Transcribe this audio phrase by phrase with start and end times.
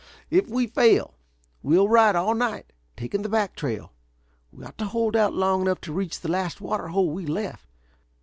[0.31, 1.13] "If we fail,
[1.61, 3.93] we'll ride all night, taking the back trail.
[4.51, 7.67] We ought to hold out long enough to reach the last water hole we left.